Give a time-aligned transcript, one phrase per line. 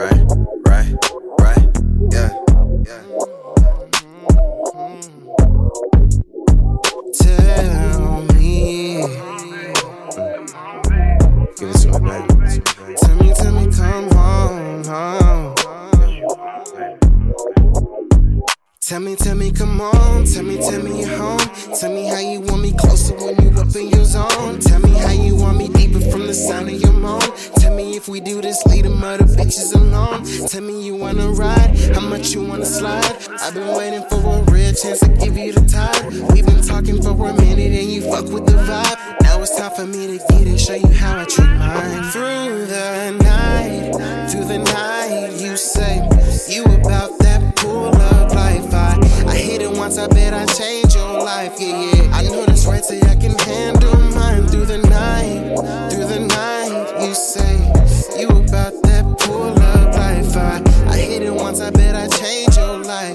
[0.00, 0.24] right,
[0.66, 0.94] right,
[1.40, 1.68] right,
[2.10, 2.30] yeah,
[2.86, 3.02] yeah.
[7.12, 9.02] Tell me.
[11.56, 12.62] Give it to me, baby.
[12.96, 15.54] Tell me, tell me, come home, home.
[18.80, 20.24] Tell me, tell me, come on.
[20.24, 21.38] Tell me, tell me you're home.
[21.78, 24.60] Tell me how you want me closer when you up in your zone.
[24.60, 27.20] Tell me how you want me deeper from the sound of your moan.
[27.80, 30.22] Me if we do this, leave them other bitches alone.
[30.48, 33.16] Tell me you wanna ride, how much you wanna slide.
[33.40, 36.28] I've been waiting for a real chance to give you the time.
[36.28, 39.22] We've been talking for a minute and you fuck with the vibe.
[39.22, 42.04] Now it's time for me to get and show you how I treat mine.
[42.12, 46.06] Through the night, through the night, you say
[46.48, 48.74] you about that pull up life.
[48.74, 51.54] I, I hit it once, I bet I change your life.
[51.58, 52.14] Yeah, yeah.
[52.14, 53.14] I know that's right, say I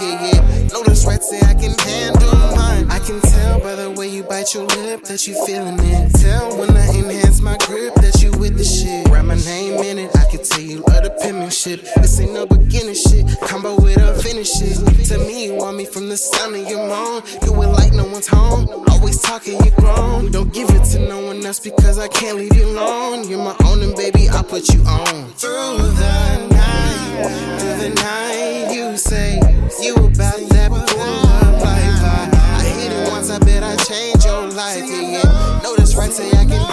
[0.00, 0.68] Yeah, yeah.
[0.84, 2.90] That's right, say I can handle mine.
[2.90, 6.12] I can tell by the way you bite your lip that you feeling it.
[6.20, 9.08] Tell when I enhance my grip that you with the shit.
[9.08, 11.80] Write my name in it, I can tell you love the penmanship.
[11.96, 14.76] This ain't no beginner shit, combo with unfinished shit.
[15.08, 17.22] To me, you want me from the sound of your moan.
[17.42, 18.68] Do it like no one's home.
[18.90, 20.30] Always talking, you grown.
[20.30, 23.28] Don't give it to no one else because I can't leave you alone.
[23.28, 25.30] You're my own, and baby, I put you on.
[25.40, 26.05] Through the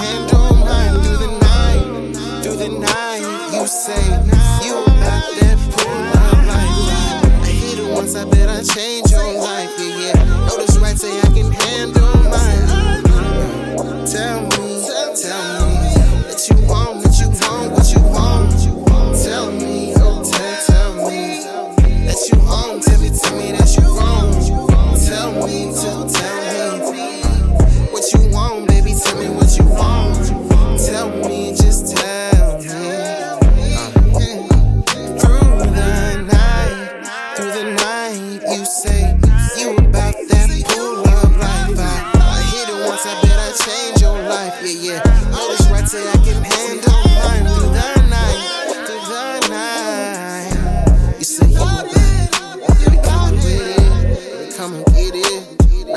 [0.04, 1.84] handle mine through the night,
[2.44, 3.50] through the night.
[3.54, 4.13] You say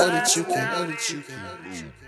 [0.09, 2.06] know that you can.